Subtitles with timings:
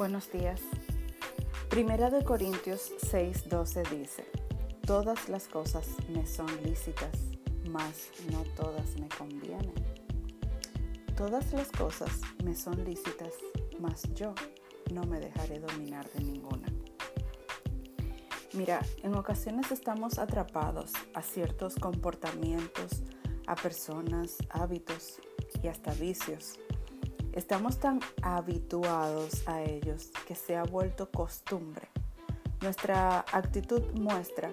[0.00, 0.62] Buenos días.
[1.68, 4.24] Primera de Corintios 6:12 dice,
[4.86, 7.10] Todas las cosas me son lícitas,
[7.68, 9.74] mas no todas me convienen.
[11.18, 13.34] Todas las cosas me son lícitas,
[13.78, 14.34] mas yo
[14.90, 16.72] no me dejaré dominar de ninguna.
[18.54, 23.02] Mira, en ocasiones estamos atrapados a ciertos comportamientos,
[23.46, 25.20] a personas, hábitos
[25.62, 26.58] y hasta vicios
[27.32, 31.88] Estamos tan habituados a ellos que se ha vuelto costumbre.
[32.60, 34.52] Nuestra actitud muestra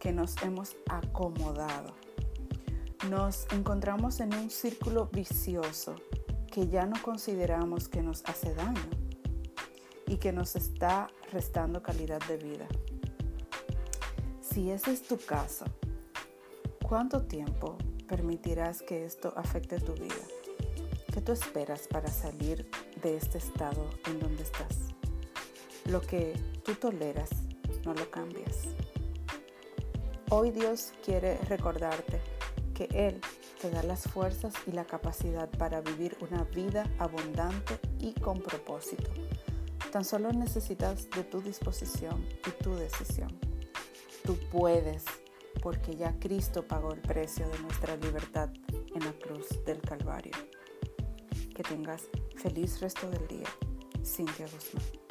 [0.00, 1.94] que nos hemos acomodado.
[3.08, 5.94] Nos encontramos en un círculo vicioso
[6.52, 8.90] que ya no consideramos que nos hace daño
[10.08, 12.66] y que nos está restando calidad de vida.
[14.40, 15.64] Si ese es tu caso,
[16.82, 20.35] ¿cuánto tiempo permitirás que esto afecte tu vida?
[21.16, 22.68] ¿Qué tú esperas para salir
[23.02, 24.76] de este estado en donde estás?
[25.86, 27.30] Lo que tú toleras,
[27.86, 28.64] no lo cambias.
[30.28, 32.20] Hoy Dios quiere recordarte
[32.74, 33.18] que Él
[33.62, 39.10] te da las fuerzas y la capacidad para vivir una vida abundante y con propósito.
[39.90, 43.40] Tan solo necesitas de tu disposición y tu decisión.
[44.22, 45.06] Tú puedes,
[45.62, 48.50] porque ya Cristo pagó el precio de nuestra libertad
[48.94, 50.34] en la cruz del Calvario.
[51.56, 53.48] Que tengas feliz resto del día.
[54.04, 55.05] Cintia Guzmán.